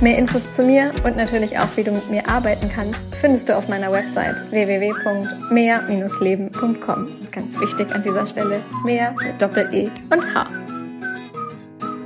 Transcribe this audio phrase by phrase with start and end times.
[0.00, 3.56] Mehr Infos zu mir und natürlich auch, wie du mit mir arbeiten kannst, findest du
[3.56, 7.08] auf meiner Website www.mehr-leben.com.
[7.30, 10.48] Ganz wichtig an dieser Stelle, mehr mit Doppel-E und H.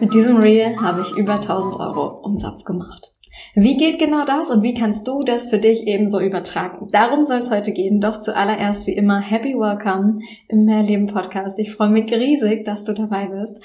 [0.00, 3.12] Mit diesem Reel habe ich über 1000 Euro Umsatz gemacht.
[3.54, 6.88] Wie geht genau das und wie kannst du das für dich ebenso übertragen?
[6.92, 8.00] Darum soll es heute gehen.
[8.00, 11.58] Doch zuallererst wie immer Happy Welcome im Mehrleben Podcast.
[11.58, 13.58] Ich freue mich riesig, dass du dabei bist.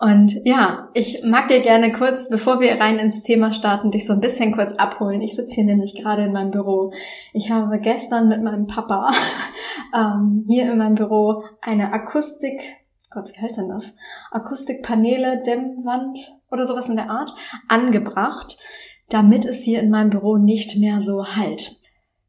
[0.00, 4.12] Und ja, ich mag dir gerne kurz, bevor wir rein ins Thema starten, dich so
[4.12, 5.20] ein bisschen kurz abholen.
[5.20, 6.92] Ich sitze hier nämlich gerade in meinem Büro.
[7.32, 9.12] Ich habe gestern mit meinem Papa
[9.94, 12.60] ähm, hier in meinem Büro eine Akustik
[13.10, 13.94] Gott, wie heißt denn das?
[14.30, 16.18] Akustikpaneele, Dämmwand
[16.50, 17.32] oder sowas in der Art
[17.66, 18.58] angebracht
[19.08, 21.72] damit es hier in meinem Büro nicht mehr so halt.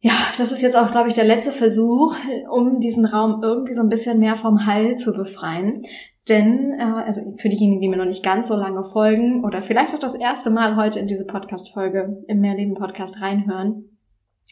[0.02, 2.16] Ja, das ist jetzt auch, glaube ich, der letzte Versuch,
[2.50, 5.84] um diesen Raum irgendwie so ein bisschen mehr vom Hall zu befreien.
[6.30, 9.94] Denn, äh, also für diejenigen, die mir noch nicht ganz so lange folgen oder vielleicht
[9.94, 13.98] auch das erste Mal heute in diese Podcast-Folge im Mehrleben-Podcast reinhören.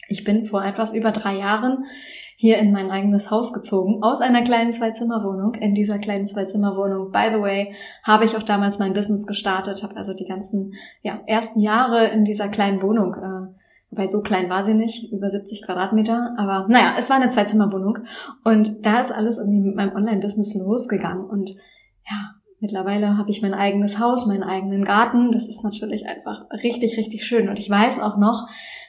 [0.09, 1.85] Ich bin vor etwas über drei Jahren
[2.39, 5.55] hier in mein eigenes Haus gezogen, aus einer kleinen Zwei-Zimmer-Wohnung.
[5.55, 9.97] In dieser kleinen Zwei-Zimmer-Wohnung, by the way, habe ich auch damals mein Business gestartet, habe
[9.97, 13.57] also die ganzen ja, ersten Jahre in dieser kleinen Wohnung, äh,
[13.89, 17.97] wobei so klein war sie nicht, über 70 Quadratmeter, aber naja, es war eine Zwei-Zimmer-Wohnung
[18.43, 21.49] und da ist alles irgendwie mit meinem Online-Business losgegangen und
[22.07, 25.31] ja, Mittlerweile habe ich mein eigenes Haus, meinen eigenen Garten.
[25.31, 27.49] Das ist natürlich einfach richtig, richtig schön.
[27.49, 28.47] Und ich weiß auch noch,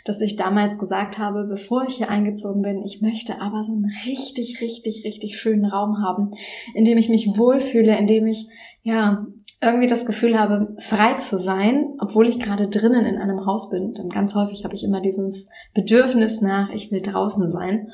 [0.08, 3.92] dass ich damals gesagt habe, bevor ich hier eingezogen bin, ich möchte aber so einen
[4.06, 6.30] richtig, richtig, richtig schönen Raum haben,
[6.72, 8.48] in dem ich mich wohlfühle, in dem ich,
[8.82, 9.26] ja,
[9.60, 13.92] irgendwie das Gefühl habe, frei zu sein, obwohl ich gerade drinnen in einem Haus bin.
[13.92, 17.90] Denn ganz häufig habe ich immer dieses Bedürfnis nach, ich will draußen sein.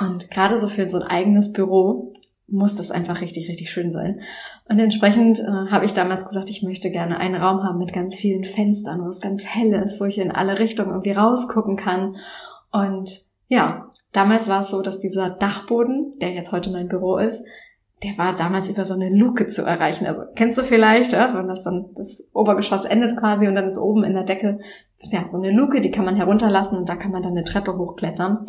[0.00, 2.14] Und gerade so für so ein eigenes Büro
[2.52, 4.20] muss das einfach richtig, richtig schön sein.
[4.68, 8.14] Und entsprechend äh, habe ich damals gesagt, ich möchte gerne einen Raum haben mit ganz
[8.14, 12.16] vielen Fenstern, wo es ganz hell ist, wo ich in alle Richtungen irgendwie rausgucken kann.
[12.70, 17.42] Und ja, damals war es so, dass dieser Dachboden, der jetzt heute mein Büro ist,
[18.02, 20.06] der war damals über so eine Luke zu erreichen.
[20.06, 23.78] Also kennst du vielleicht, ja, wenn das dann das Obergeschoss endet quasi und dann ist
[23.78, 24.58] oben in der Decke
[25.02, 27.76] ja so eine Luke, die kann man herunterlassen und da kann man dann eine Treppe
[27.76, 28.46] hochklettern.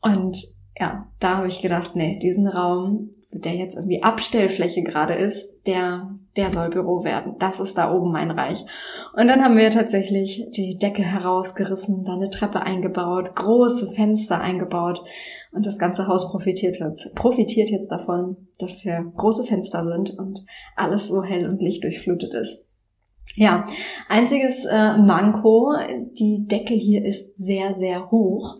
[0.00, 0.38] Und
[0.78, 6.10] ja, da habe ich gedacht, nee, diesen Raum der jetzt irgendwie Abstellfläche gerade ist, der,
[6.36, 7.36] der soll Büro werden.
[7.38, 8.64] Das ist da oben mein Reich.
[9.14, 15.02] Und dann haben wir tatsächlich die Decke herausgerissen, da eine Treppe eingebaut, große Fenster eingebaut.
[15.52, 20.40] Und das ganze Haus profitiert jetzt, profitiert jetzt davon, dass hier große Fenster sind und
[20.76, 22.64] alles so hell und lichtdurchflutet ist.
[23.36, 23.64] Ja,
[24.08, 25.72] einziges äh, Manko,
[26.12, 28.58] die Decke hier ist sehr, sehr hoch.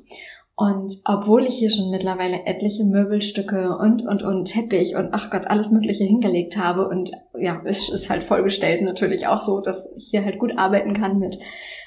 [0.57, 5.49] Und obwohl ich hier schon mittlerweile etliche Möbelstücke und, und, und Teppich und ach Gott,
[5.49, 10.07] alles Mögliche hingelegt habe und ja, es ist halt vollgestellt natürlich auch so, dass ich
[10.11, 11.41] hier halt gut arbeiten kann mit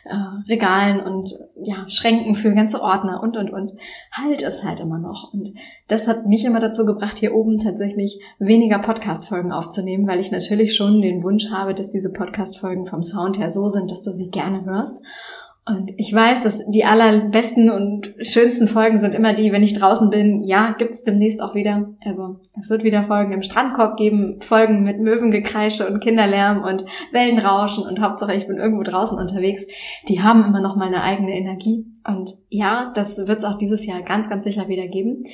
[0.04, 3.72] äh, Regalen und ja, Schränken für ganze Ordner und, und, und,
[4.12, 5.34] halt es halt immer noch.
[5.34, 5.54] Und
[5.88, 10.76] das hat mich immer dazu gebracht, hier oben tatsächlich weniger Podcast-Folgen aufzunehmen, weil ich natürlich
[10.76, 14.30] schon den Wunsch habe, dass diese Podcast-Folgen vom Sound her so sind, dass du sie
[14.30, 15.02] gerne hörst.
[15.68, 20.10] Und ich weiß, dass die allerbesten und schönsten Folgen sind immer die, wenn ich draußen
[20.10, 20.46] bin.
[20.46, 21.90] Ja, gibt's demnächst auch wieder.
[22.06, 27.86] Also es wird wieder Folgen im Strandkorb geben, Folgen mit Möwengekreische und Kinderlärm und Wellenrauschen
[27.86, 29.66] und Hauptsache ich bin irgendwo draußen unterwegs.
[30.08, 31.86] Die haben immer noch mal eine eigene Energie.
[32.08, 35.26] Und ja, das wird es auch dieses Jahr ganz, ganz sicher wieder geben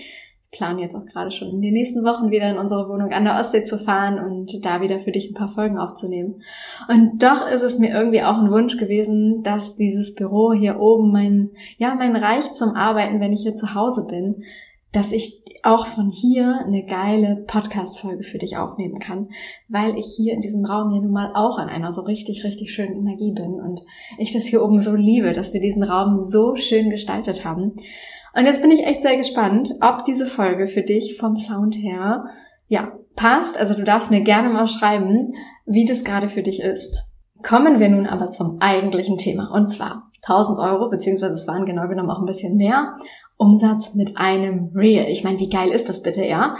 [0.53, 3.37] planen jetzt auch gerade schon in den nächsten Wochen wieder in unsere Wohnung an der
[3.39, 6.41] Ostsee zu fahren und da wieder für dich ein paar Folgen aufzunehmen.
[6.87, 11.11] Und doch ist es mir irgendwie auch ein Wunsch gewesen, dass dieses Büro hier oben
[11.11, 14.43] mein, ja, mein Reich zum Arbeiten, wenn ich hier zu Hause bin,
[14.93, 19.29] dass ich auch von hier eine geile Podcast-Folge für dich aufnehmen kann,
[19.69, 22.73] weil ich hier in diesem Raum ja nun mal auch an einer so richtig, richtig
[22.73, 23.81] schönen Energie bin und
[24.19, 27.73] ich das hier oben so liebe, dass wir diesen Raum so schön gestaltet haben.
[28.35, 32.25] Und jetzt bin ich echt sehr gespannt, ob diese Folge für dich vom Sound her,
[32.67, 33.57] ja, passt.
[33.57, 35.33] Also du darfst mir gerne mal schreiben,
[35.65, 37.05] wie das gerade für dich ist.
[37.43, 39.51] Kommen wir nun aber zum eigentlichen Thema.
[39.51, 42.95] Und zwar 1000 Euro, beziehungsweise es waren genau genommen auch ein bisschen mehr,
[43.37, 45.07] Umsatz mit einem Reel.
[45.09, 46.55] Ich meine, wie geil ist das bitte, ja?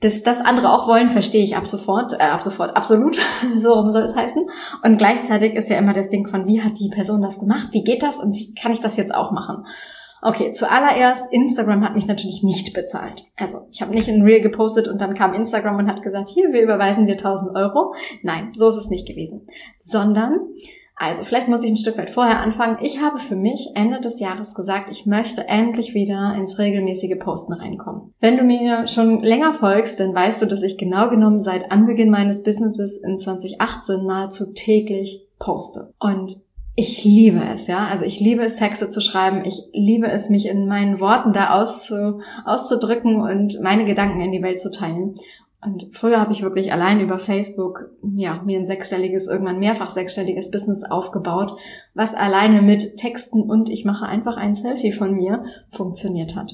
[0.00, 3.16] Dass das andere auch wollen, verstehe ich ab sofort, äh, ab sofort, absolut,
[3.60, 4.44] so rum soll es heißen.
[4.82, 7.84] Und gleichzeitig ist ja immer das Ding von, wie hat die Person das gemacht, wie
[7.84, 9.64] geht das und wie kann ich das jetzt auch machen?
[10.26, 13.24] Okay, zuallererst, Instagram hat mich natürlich nicht bezahlt.
[13.36, 16.50] Also ich habe nicht ein Reel gepostet und dann kam Instagram und hat gesagt, hier,
[16.50, 17.94] wir überweisen dir 1000 Euro.
[18.22, 19.46] Nein, so ist es nicht gewesen.
[19.76, 20.40] Sondern,
[20.96, 22.78] also vielleicht muss ich ein Stück weit vorher anfangen.
[22.80, 27.52] Ich habe für mich Ende des Jahres gesagt, ich möchte endlich wieder ins regelmäßige Posten
[27.52, 28.14] reinkommen.
[28.18, 32.08] Wenn du mir schon länger folgst, dann weißt du, dass ich genau genommen seit Anbeginn
[32.08, 35.92] meines Businesses in 2018 nahezu täglich poste.
[35.98, 36.42] Und
[36.76, 37.86] ich liebe es, ja.
[37.86, 39.44] Also ich liebe es, Texte zu schreiben.
[39.44, 44.42] Ich liebe es, mich in meinen Worten da auszu, auszudrücken und meine Gedanken in die
[44.42, 45.14] Welt zu teilen.
[45.64, 50.50] Und früher habe ich wirklich allein über Facebook, ja, mir ein sechsstelliges, irgendwann mehrfach sechsstelliges
[50.50, 51.56] Business aufgebaut,
[51.94, 56.52] was alleine mit Texten und ich mache einfach ein Selfie von mir funktioniert hat.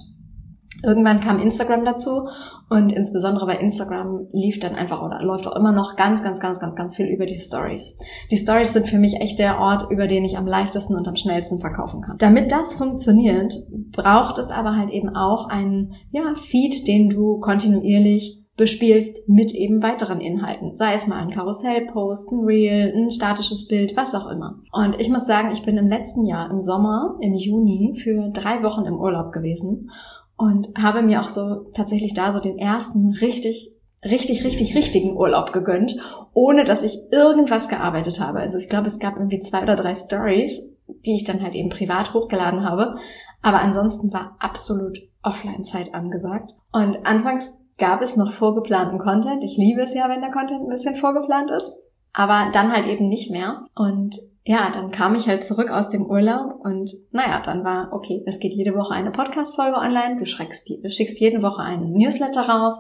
[0.83, 2.29] Irgendwann kam Instagram dazu
[2.69, 6.61] und insbesondere bei Instagram lief dann einfach oder läuft auch immer noch ganz, ganz, ganz,
[6.61, 7.99] ganz, ganz viel über die Stories.
[8.31, 11.17] Die Stories sind für mich echt der Ort, über den ich am leichtesten und am
[11.17, 12.19] schnellsten verkaufen kann.
[12.19, 13.55] Damit das funktioniert,
[13.93, 19.83] braucht es aber halt eben auch einen ja, Feed, den du kontinuierlich bespielst mit eben
[19.83, 20.77] weiteren Inhalten.
[20.77, 24.61] Sei es mal ein Karussellpost, ein Reel, ein statisches Bild, was auch immer.
[24.71, 28.63] Und ich muss sagen, ich bin im letzten Jahr im Sommer, im Juni, für drei
[28.63, 29.91] Wochen im Urlaub gewesen
[30.41, 33.73] und habe mir auch so tatsächlich da so den ersten richtig
[34.05, 35.97] richtig, richtig, richtigen Urlaub gegönnt,
[36.33, 38.41] ohne dass ich irgendwas gearbeitet habe.
[38.41, 41.69] Also ich glaube, es gab irgendwie zwei oder drei Stories, die ich dann halt eben
[41.69, 42.97] privat hochgeladen habe.
[43.43, 46.53] Aber ansonsten war absolut Offline-Zeit angesagt.
[46.73, 49.45] Und anfangs gab es noch vorgeplanten Content.
[49.45, 51.73] Ich liebe es ja, wenn der Content ein bisschen vorgeplant ist.
[52.13, 53.65] Aber dann halt eben nicht mehr.
[53.75, 58.23] Und ja, dann kam ich halt zurück aus dem Urlaub und naja, dann war, okay,
[58.27, 61.93] es geht jede Woche eine Podcast-Folge online, du, schreckst die, du schickst jede Woche einen
[61.93, 62.79] Newsletter raus,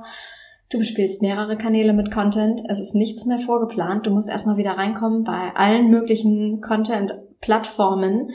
[0.70, 4.72] du bespielst mehrere Kanäle mit Content, es ist nichts mehr vorgeplant, du musst erstmal wieder
[4.72, 8.30] reinkommen, bei allen möglichen Content-Plattformen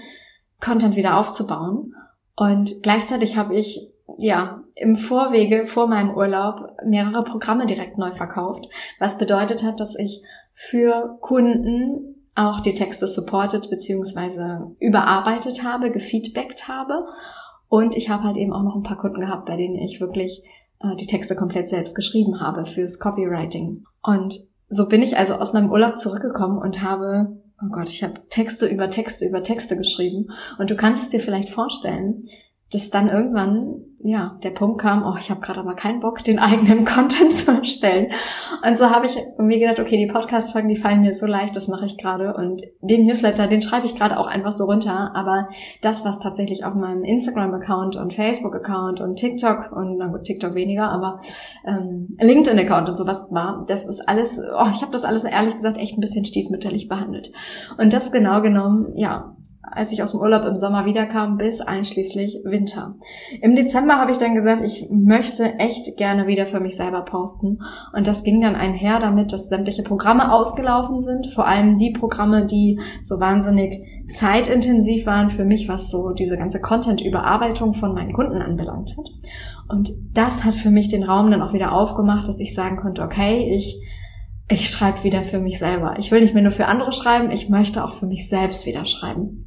[0.61, 1.93] Content wieder aufzubauen.
[2.35, 8.69] Und gleichzeitig habe ich ja, im Vorwege, vor meinem Urlaub, mehrere Programme direkt neu verkauft,
[8.99, 10.21] was bedeutet hat, dass ich
[10.53, 17.05] für Kunden auch die Texte supported beziehungsweise überarbeitet habe, gefeedbackt habe.
[17.69, 20.43] Und ich habe halt eben auch noch ein paar Kunden gehabt, bei denen ich wirklich
[20.81, 23.85] äh, die Texte komplett selbst geschrieben habe fürs Copywriting.
[24.03, 24.39] Und
[24.69, 28.65] so bin ich also aus meinem Urlaub zurückgekommen und habe, oh Gott, ich habe Texte
[28.67, 30.31] über Texte über Texte geschrieben.
[30.59, 32.27] Und du kannst es dir vielleicht vorstellen,
[32.75, 36.39] dass dann irgendwann ja der Punkt kam, oh, ich habe gerade aber keinen Bock, den
[36.39, 38.11] eigenen Content zu erstellen.
[38.67, 41.69] Und so habe ich irgendwie gedacht, okay, die Podcast-Folgen, die fallen mir so leicht, das
[41.69, 42.35] mache ich gerade.
[42.35, 45.11] Und den Newsletter, den schreibe ich gerade auch einfach so runter.
[45.15, 45.47] Aber
[45.81, 50.89] das, was tatsächlich auf meinem Instagram-Account und Facebook-Account und TikTok und na gut, TikTok weniger,
[50.89, 51.21] aber
[51.65, 55.77] ähm, LinkedIn-Account und sowas war, das ist alles, oh, ich habe das alles ehrlich gesagt
[55.77, 57.31] echt ein bisschen stiefmütterlich behandelt.
[57.77, 59.35] Und das genau genommen, ja,
[59.71, 62.95] als ich aus dem Urlaub im Sommer wiederkam, bis einschließlich Winter.
[63.41, 67.59] Im Dezember habe ich dann gesagt, ich möchte echt gerne wieder für mich selber posten.
[67.93, 71.27] Und das ging dann einher damit, dass sämtliche Programme ausgelaufen sind.
[71.27, 76.61] Vor allem die Programme, die so wahnsinnig zeitintensiv waren für mich, was so diese ganze
[76.61, 79.07] Content-Überarbeitung von meinen Kunden anbelangt hat.
[79.67, 83.01] Und das hat für mich den Raum dann auch wieder aufgemacht, dass ich sagen konnte,
[83.01, 83.81] okay, ich
[84.47, 85.95] ich schreibe wieder für mich selber.
[85.97, 88.85] Ich will nicht mehr nur für andere schreiben, ich möchte auch für mich selbst wieder
[88.85, 89.44] schreiben.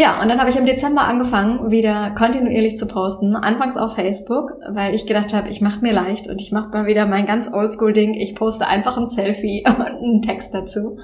[0.00, 4.52] Ja, und dann habe ich im Dezember angefangen, wieder kontinuierlich zu posten, anfangs auf Facebook,
[4.70, 7.26] weil ich gedacht habe, ich mache es mir leicht und ich mache mal wieder mein
[7.26, 8.14] ganz Oldschool-Ding.
[8.14, 10.98] Ich poste einfach ein Selfie und einen Text dazu.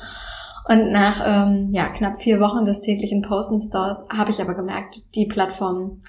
[0.68, 5.14] Und nach ähm, ja, knapp vier Wochen des täglichen Postens dort habe ich aber gemerkt,
[5.14, 6.00] die Plattform,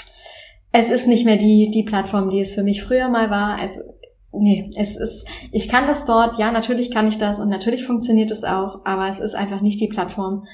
[0.71, 3.57] es ist nicht mehr die, die Plattform, die es für mich früher mal war.
[3.63, 3.77] Es,
[4.31, 8.31] nee, es ist, ich kann das dort, ja, natürlich kann ich das und natürlich funktioniert
[8.31, 10.45] es auch, aber es ist einfach nicht die Plattform,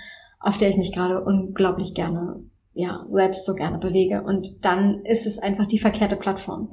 [0.43, 2.41] auf der ich mich gerade unglaublich gerne,
[2.73, 4.21] ja, selbst so gerne bewege.
[4.21, 6.69] Und dann ist es einfach die verkehrte Plattform.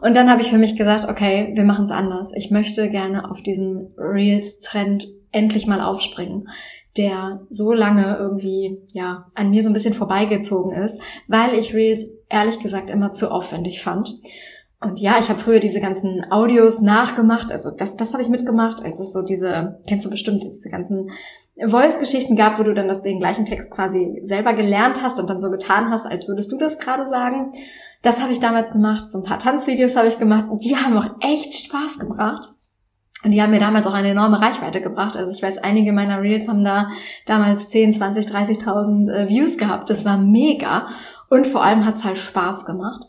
[0.00, 2.32] Und dann habe ich für mich gesagt, okay, wir machen es anders.
[2.36, 6.48] Ich möchte gerne auf diesen Reels-Trend endlich mal aufspringen
[6.98, 12.06] der so lange irgendwie, ja, an mir so ein bisschen vorbeigezogen ist, weil ich Reels
[12.28, 14.18] ehrlich gesagt immer zu aufwendig fand.
[14.80, 18.82] Und ja, ich habe früher diese ganzen Audios nachgemacht, also das, das habe ich mitgemacht,
[18.82, 21.10] als es so diese, kennst du bestimmt, diese ganzen
[21.66, 25.40] Voice-Geschichten gab, wo du dann das, den gleichen Text quasi selber gelernt hast und dann
[25.40, 27.52] so getan hast, als würdest du das gerade sagen.
[28.02, 30.96] Das habe ich damals gemacht, so ein paar Tanzvideos habe ich gemacht und die haben
[30.96, 32.52] auch echt Spaß gebracht.
[33.24, 35.16] Und die haben mir damals auch eine enorme Reichweite gebracht.
[35.16, 36.90] Also ich weiß, einige meiner Reels haben da
[37.26, 39.90] damals 10, 20, 30.000 äh, Views gehabt.
[39.90, 40.86] Das war mega.
[41.28, 43.02] Und vor allem hat's halt Spaß gemacht.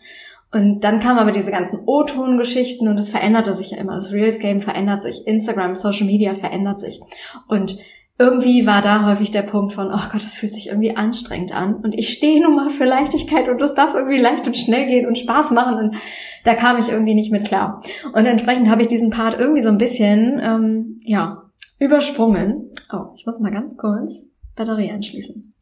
[0.51, 3.93] Und dann kamen aber diese ganzen O-Ton-Geschichten und es veränderte sich ja immer.
[3.93, 7.01] Das Reels-Game verändert sich, Instagram, Social Media verändert sich.
[7.47, 7.77] Und
[8.19, 11.75] irgendwie war da häufig der Punkt von, oh Gott, das fühlt sich irgendwie anstrengend an.
[11.75, 15.07] Und ich stehe nun mal für Leichtigkeit und das darf irgendwie leicht und schnell gehen
[15.07, 15.75] und Spaß machen.
[15.75, 15.95] Und
[16.43, 17.81] da kam ich irgendwie nicht mit klar.
[18.13, 21.49] Und entsprechend habe ich diesen Part irgendwie so ein bisschen, ähm, ja,
[21.79, 22.71] übersprungen.
[22.91, 25.53] Oh, ich muss mal ganz kurz Batterie anschließen.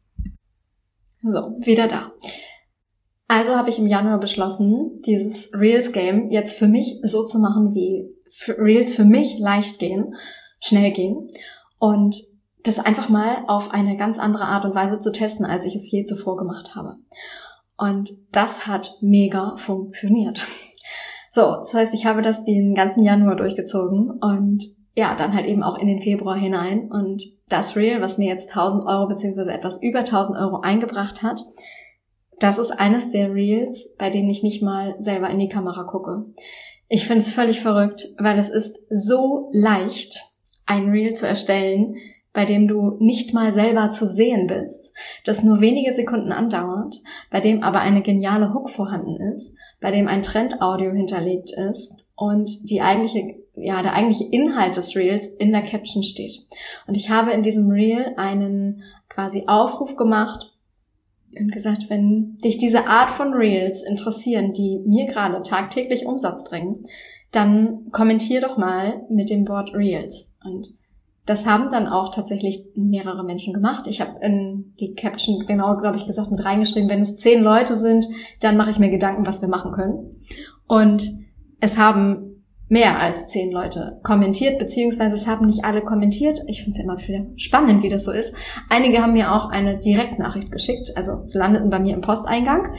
[1.22, 2.12] So, wieder da.
[3.28, 7.72] Also habe ich im Januar beschlossen, dieses Reels Game jetzt für mich so zu machen,
[7.74, 8.08] wie
[8.48, 10.16] Reels für mich leicht gehen,
[10.60, 11.28] schnell gehen
[11.78, 12.16] und
[12.68, 15.90] das einfach mal auf eine ganz andere Art und Weise zu testen, als ich es
[15.90, 16.96] je zuvor gemacht habe.
[17.76, 20.46] Und das hat mega funktioniert.
[21.30, 24.64] So, das heißt, ich habe das den ganzen Januar durchgezogen und
[24.96, 26.90] ja, dann halt eben auch in den Februar hinein.
[26.90, 31.40] Und das Reel, was mir jetzt 1000 Euro beziehungsweise etwas über 1000 Euro eingebracht hat,
[32.40, 36.24] das ist eines der Reels, bei denen ich nicht mal selber in die Kamera gucke.
[36.88, 40.20] Ich finde es völlig verrückt, weil es ist so leicht,
[40.66, 41.96] ein Reel zu erstellen,
[42.38, 47.02] bei dem du nicht mal selber zu sehen bist, das nur wenige Sekunden andauert,
[47.32, 52.70] bei dem aber eine geniale Hook vorhanden ist, bei dem ein Trendaudio hinterlegt ist und
[52.70, 56.46] die eigentliche, ja, der eigentliche Inhalt des Reels in der Caption steht.
[56.86, 60.54] Und ich habe in diesem Reel einen quasi Aufruf gemacht
[61.36, 66.84] und gesagt, wenn dich diese Art von Reels interessieren, die mir gerade tagtäglich Umsatz bringen,
[67.32, 70.38] dann kommentier doch mal mit dem Wort Reels.
[70.44, 70.78] Und
[71.28, 73.86] das haben dann auch tatsächlich mehrere Menschen gemacht.
[73.86, 77.76] Ich habe in die Caption genau, glaube ich, gesagt mit reingeschrieben, wenn es zehn Leute
[77.76, 78.06] sind,
[78.40, 80.22] dann mache ich mir Gedanken, was wir machen können.
[80.66, 81.06] Und
[81.60, 86.40] es haben mehr als zehn Leute kommentiert, beziehungsweise es haben nicht alle kommentiert.
[86.46, 88.32] Ich finde es ja immer wieder spannend, wie das so ist.
[88.70, 92.74] Einige haben mir auch eine Direktnachricht geschickt, also sie landeten bei mir im Posteingang.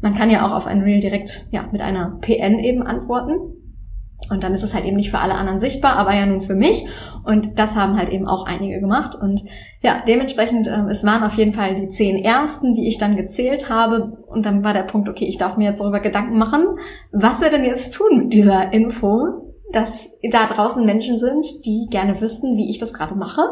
[0.00, 3.61] Man kann ja auch auf ein Reel direkt ja, mit einer PN eben antworten.
[4.30, 6.54] Und dann ist es halt eben nicht für alle anderen sichtbar, aber ja nun für
[6.54, 6.86] mich.
[7.24, 9.14] Und das haben halt eben auch einige gemacht.
[9.14, 9.42] Und
[9.82, 13.68] ja, dementsprechend, äh, es waren auf jeden Fall die zehn ersten, die ich dann gezählt
[13.68, 14.18] habe.
[14.26, 16.66] Und dann war der Punkt, okay, ich darf mir jetzt darüber Gedanken machen,
[17.12, 22.20] was wir denn jetzt tun mit dieser Info, dass da draußen Menschen sind, die gerne
[22.20, 23.42] wüssten, wie ich das gerade mache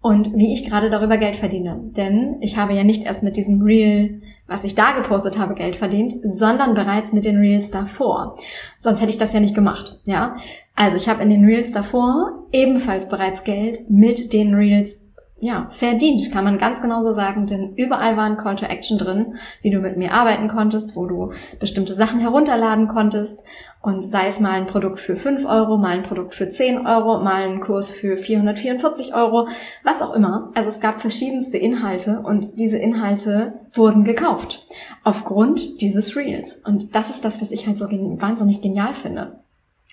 [0.00, 1.80] und wie ich gerade darüber Geld verdiene.
[1.96, 5.76] Denn ich habe ja nicht erst mit diesem Real was ich da gepostet habe, Geld
[5.76, 8.36] verdient, sondern bereits mit den Reels davor.
[8.78, 10.36] Sonst hätte ich das ja nicht gemacht, ja.
[10.74, 15.03] Also ich habe in den Reels davor ebenfalls bereits Geld mit den Reels
[15.40, 18.98] ja, verdient, kann man ganz genau so sagen, denn überall war ein Call to Action
[18.98, 23.42] drin, wie du mit mir arbeiten konntest, wo du bestimmte Sachen herunterladen konntest
[23.82, 27.22] und sei es mal ein Produkt für 5 Euro, mal ein Produkt für 10 Euro,
[27.22, 29.48] mal ein Kurs für 444 Euro,
[29.82, 30.50] was auch immer.
[30.54, 34.66] Also es gab verschiedenste Inhalte und diese Inhalte wurden gekauft
[35.02, 36.62] aufgrund dieses Reels.
[36.64, 39.40] Und das ist das, was ich halt so wahnsinnig genial finde.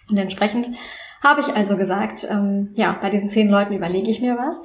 [0.10, 0.69] Und entsprechend
[1.21, 4.55] habe ich also gesagt, ähm, ja, bei diesen zehn Leuten überlege ich mir was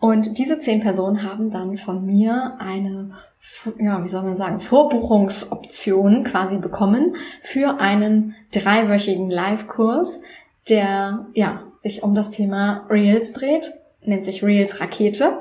[0.00, 3.10] und diese zehn Personen haben dann von mir eine,
[3.80, 10.20] ja, wie soll man sagen, Vorbuchungsoption quasi bekommen für einen dreiwöchigen Live-Kurs,
[10.68, 15.38] der, ja, sich um das Thema Reels dreht, nennt sich Reels Rakete.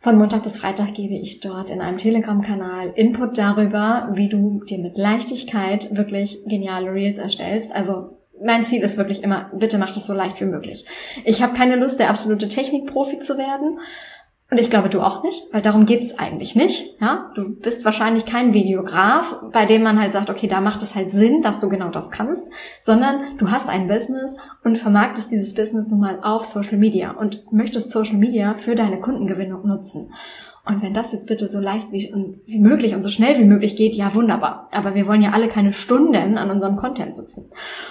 [0.00, 4.78] Von Montag bis Freitag gebe ich dort in einem Telegram-Kanal Input darüber, wie du dir
[4.78, 7.74] mit Leichtigkeit wirklich geniale Reels erstellst.
[7.74, 10.86] Also mein Ziel ist wirklich immer, bitte mach das so leicht wie möglich.
[11.24, 13.78] Ich habe keine Lust, der absolute Technikprofi zu werden.
[14.50, 17.00] Und ich glaube, du auch nicht, weil darum geht's eigentlich nicht.
[17.00, 20.96] Ja, du bist wahrscheinlich kein Videograf, bei dem man halt sagt, okay, da macht es
[20.96, 22.48] halt Sinn, dass du genau das kannst,
[22.80, 27.52] sondern du hast ein Business und vermarktest dieses Business nun mal auf Social Media und
[27.52, 30.12] möchtest Social Media für deine Kundengewinnung nutzen.
[30.66, 32.12] Und wenn das jetzt bitte so leicht wie,
[32.44, 34.68] wie möglich und so schnell wie möglich geht, ja wunderbar.
[34.72, 37.48] Aber wir wollen ja alle keine Stunden an unserem Content sitzen.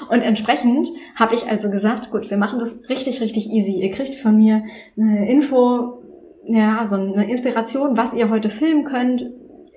[0.10, 3.72] Und entsprechend habe ich also gesagt, gut, wir machen das richtig, richtig easy.
[3.72, 4.64] Ihr kriegt von mir
[4.98, 6.04] eine Info,
[6.46, 9.26] ja, so eine Inspiration, was ihr heute filmen könnt,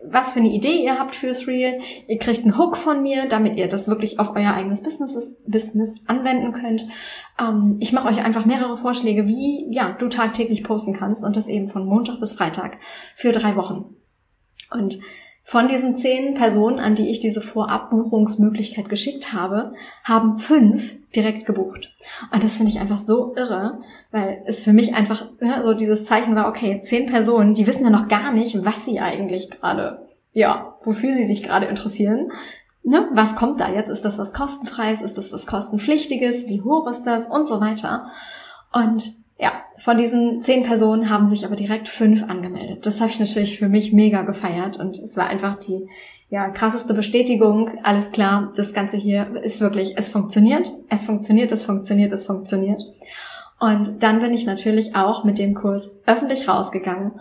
[0.04, 1.80] was für eine Idee ihr habt fürs Reel.
[2.08, 5.96] Ihr kriegt einen Hook von mir, damit ihr das wirklich auf euer eigenes Business, Business
[6.06, 6.86] anwenden könnt.
[7.40, 11.46] Ähm, ich mache euch einfach mehrere Vorschläge, wie ja, du tagtäglich posten kannst und das
[11.46, 12.78] eben von Montag bis Freitag
[13.14, 13.96] für drei Wochen.
[14.70, 14.98] Und
[15.44, 21.92] von diesen zehn Personen, an die ich diese Vorabbuchungsmöglichkeit geschickt habe, haben fünf direkt gebucht.
[22.32, 23.80] Und das finde ich einfach so irre,
[24.12, 27.84] weil es für mich einfach ja, so dieses Zeichen war, okay, zehn Personen, die wissen
[27.84, 32.30] ja noch gar nicht, was sie eigentlich gerade, ja, wofür sie sich gerade interessieren.
[32.84, 33.08] Ne?
[33.12, 33.90] Was kommt da jetzt?
[33.90, 35.02] Ist das was kostenfreies?
[35.02, 36.48] Ist das was kostenpflichtiges?
[36.48, 37.26] Wie hoch ist das?
[37.28, 38.06] Und so weiter.
[38.72, 42.86] Und ja, von diesen zehn Personen haben sich aber direkt fünf angemeldet.
[42.86, 45.88] Das habe ich natürlich für mich mega gefeiert und es war einfach die
[46.30, 47.78] ja, krasseste Bestätigung.
[47.82, 52.82] Alles klar, das Ganze hier ist wirklich, es funktioniert, es funktioniert, es funktioniert, es funktioniert.
[53.60, 57.12] Und dann bin ich natürlich auch mit dem Kurs öffentlich rausgegangen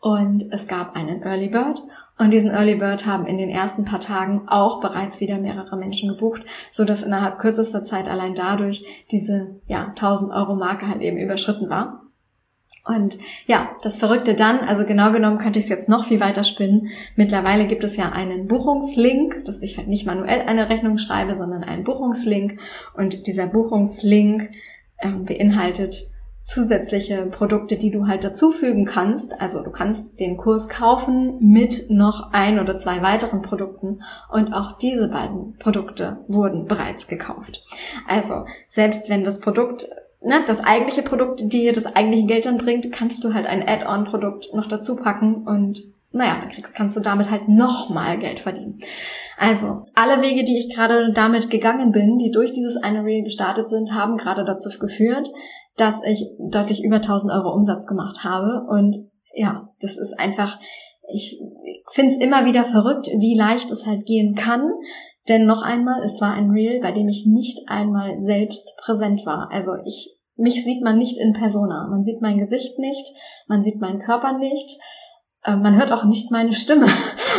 [0.00, 1.82] und es gab einen Early Bird
[2.20, 6.10] und diesen Early Bird haben in den ersten paar Tagen auch bereits wieder mehrere Menschen
[6.10, 11.16] gebucht, so dass innerhalb kürzester Zeit allein dadurch diese, ja, 1000 Euro Marke halt eben
[11.16, 12.02] überschritten war.
[12.84, 16.44] Und ja, das Verrückte dann, also genau genommen könnte ich es jetzt noch viel weiter
[16.44, 16.88] spinnen.
[17.16, 21.64] Mittlerweile gibt es ja einen Buchungslink, dass ich halt nicht manuell eine Rechnung schreibe, sondern
[21.64, 22.60] einen Buchungslink.
[22.92, 24.50] Und dieser Buchungslink
[24.98, 26.10] äh, beinhaltet
[26.42, 29.40] zusätzliche Produkte, die du halt dazufügen kannst.
[29.40, 34.78] Also du kannst den Kurs kaufen mit noch ein oder zwei weiteren Produkten und auch
[34.78, 37.64] diese beiden Produkte wurden bereits gekauft.
[38.08, 39.88] Also selbst wenn das Produkt
[40.22, 44.54] ne, das eigentliche Produkt dir das eigentliche Geld dann bringt, kannst du halt ein Add-on-Produkt
[44.54, 48.80] noch dazu packen und naja, dann kriegst, kannst du damit halt nochmal Geld verdienen.
[49.38, 53.68] Also, alle Wege, die ich gerade damit gegangen bin, die durch dieses eine Reel gestartet
[53.68, 55.30] sind, haben gerade dazu geführt,
[55.76, 58.66] dass ich deutlich über 1000 Euro Umsatz gemacht habe.
[58.68, 60.58] Und ja, das ist einfach,
[61.12, 61.40] ich
[61.92, 64.68] finde es immer wieder verrückt, wie leicht es halt gehen kann.
[65.28, 69.48] Denn noch einmal, es war ein Reel, bei dem ich nicht einmal selbst präsent war.
[69.52, 71.86] Also ich, mich sieht man nicht in Persona.
[71.88, 73.06] Man sieht mein Gesicht nicht,
[73.46, 74.78] man sieht meinen Körper nicht.
[75.44, 76.86] Äh, man hört auch nicht meine Stimme.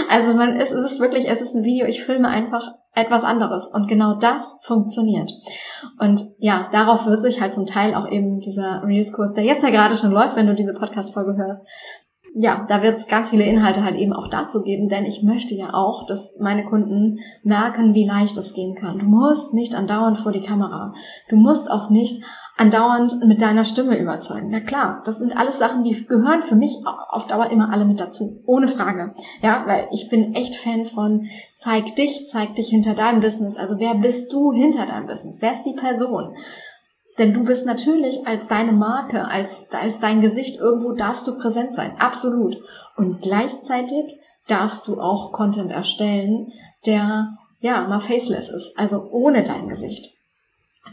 [0.10, 3.66] Also man ist, es ist wirklich, es ist ein Video, ich filme einfach etwas anderes.
[3.68, 5.32] Und genau das funktioniert.
[6.00, 9.70] Und ja, darauf wird sich halt zum Teil auch eben dieser Reels-Kurs, der jetzt ja
[9.70, 11.66] gerade schon läuft, wenn du diese Podcast-Folge hörst,
[12.34, 15.54] ja, da wird es ganz viele Inhalte halt eben auch dazu geben, denn ich möchte
[15.54, 19.00] ja auch, dass meine Kunden merken, wie leicht es gehen kann.
[19.00, 20.94] Du musst nicht andauernd vor die Kamera.
[21.30, 22.24] Du musst auch nicht
[22.62, 24.50] andauernd mit deiner Stimme überzeugen.
[24.52, 26.78] Na klar, das sind alles Sachen, die gehören für mich
[27.10, 28.44] auf Dauer immer alle mit dazu.
[28.46, 29.16] Ohne Frage.
[29.42, 33.58] Ja, weil ich bin echt Fan von zeig dich, zeig dich hinter deinem Business.
[33.58, 35.42] Also wer bist du hinter deinem Business?
[35.42, 36.36] Wer ist die Person?
[37.18, 41.74] Denn du bist natürlich als deine Marke, als, als dein Gesicht irgendwo darfst du präsent
[41.74, 41.94] sein.
[41.98, 42.58] Absolut.
[42.96, 46.52] Und gleichzeitig darfst du auch Content erstellen,
[46.86, 50.16] der ja mal faceless ist, also ohne dein Gesicht.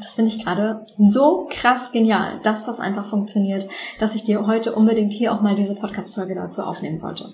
[0.00, 4.74] Das finde ich gerade so krass genial, dass das einfach funktioniert, dass ich dir heute
[4.74, 7.32] unbedingt hier auch mal diese Podcast-Folge dazu aufnehmen wollte.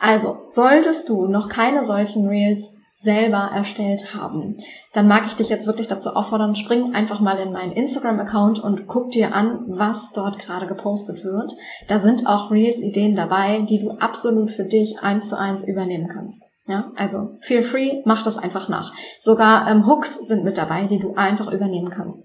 [0.00, 4.56] Also, solltest du noch keine solchen Reels selber erstellt haben,
[4.92, 8.88] dann mag ich dich jetzt wirklich dazu auffordern, spring einfach mal in meinen Instagram-Account und
[8.88, 11.52] guck dir an, was dort gerade gepostet wird.
[11.86, 16.42] Da sind auch Reels-Ideen dabei, die du absolut für dich eins zu eins übernehmen kannst.
[16.68, 18.92] Ja, also feel free, mach das einfach nach.
[19.20, 22.22] Sogar ähm, Hooks sind mit dabei, die du einfach übernehmen kannst.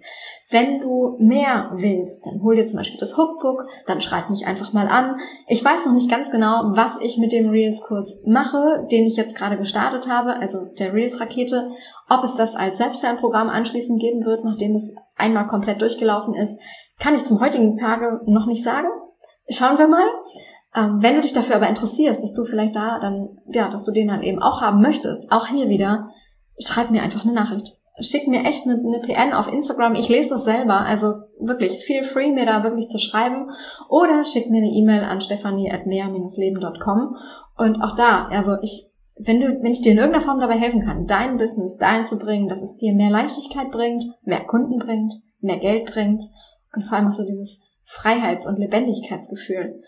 [0.50, 4.74] Wenn du mehr willst, dann hol dir zum Beispiel das Hookbook, dann schreib mich einfach
[4.74, 5.16] mal an.
[5.48, 9.36] Ich weiß noch nicht ganz genau, was ich mit dem Reels-Kurs mache, den ich jetzt
[9.36, 11.72] gerade gestartet habe, also der Reels-Rakete.
[12.10, 16.60] Ob es das als Selbstlernprogramm anschließend geben wird, nachdem es einmal komplett durchgelaufen ist,
[17.00, 18.90] kann ich zum heutigen Tage noch nicht sagen.
[19.50, 20.08] Schauen wir mal.
[20.76, 23.92] Ähm, wenn du dich dafür aber interessierst, dass du vielleicht da dann, ja, dass du
[23.92, 26.10] den dann eben auch haben möchtest, auch hier wieder,
[26.60, 27.78] schreib mir einfach eine Nachricht.
[28.00, 29.94] Schick mir echt eine, eine PN auf Instagram.
[29.94, 30.80] Ich lese das selber.
[30.80, 33.52] Also wirklich, feel free, mir da wirklich zu schreiben.
[33.88, 37.18] Oder schick mir eine E-Mail an stephanie.mehr-leben.com.
[37.56, 40.84] Und auch da, also ich, wenn du, wenn ich dir in irgendeiner Form dabei helfen
[40.84, 45.14] kann, dein Business dahin zu bringen, dass es dir mehr Leichtigkeit bringt, mehr Kunden bringt,
[45.40, 46.24] mehr Geld bringt
[46.76, 49.84] und vor allem auch so dieses Freiheits- und Lebendigkeitsgefühl,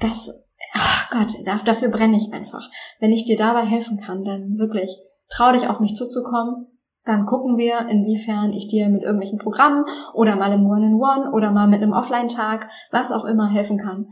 [0.00, 2.68] das, ach Gott, dafür brenne ich einfach.
[3.00, 4.90] Wenn ich dir dabei helfen kann, dann wirklich
[5.28, 6.66] trau dich auf mich zuzukommen.
[7.04, 11.68] Dann gucken wir, inwiefern ich dir mit irgendwelchen Programmen oder mal im One-in-One oder mal
[11.68, 14.08] mit einem Offline-Tag, was auch immer helfen kann.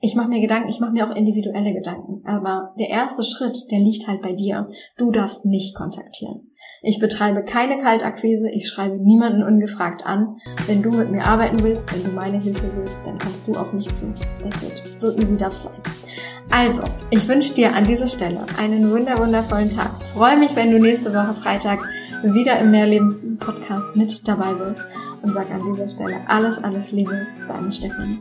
[0.00, 2.22] Ich mache mir Gedanken, ich mache mir auch individuelle Gedanken.
[2.24, 4.68] Aber der erste Schritt, der liegt halt bei dir.
[4.96, 6.52] Du darfst mich kontaktieren.
[6.80, 10.36] Ich betreibe keine Kaltakquise, ich schreibe niemanden ungefragt an.
[10.66, 13.72] Wenn du mit mir arbeiten willst, wenn du meine Hilfe willst, dann kommst du auf
[13.72, 14.14] mich zu.
[14.44, 15.72] Das wird so easy das sein.
[16.50, 19.90] Also, ich wünsche dir an dieser Stelle einen wunder wundervollen Tag.
[20.14, 21.80] freue mich, wenn du nächste Woche Freitag
[22.22, 24.82] wieder im Mehrleben Podcast mit dabei bist
[25.22, 28.18] und sag an dieser Stelle alles, alles Liebe, deine Stefanie.